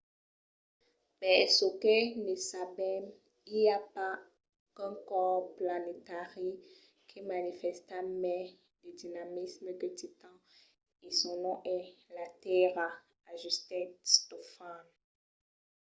[1.19, 1.95] per çò que
[2.25, 3.03] ne sabèm
[3.57, 4.19] i a pas
[4.75, 6.51] qu’un còrs planetari
[7.09, 8.45] que manifèsta mai
[8.81, 10.37] de dinamisme que titan
[11.05, 11.85] e son nom es
[12.15, 12.87] la tèrra,
[13.31, 14.79] ajustèt stofan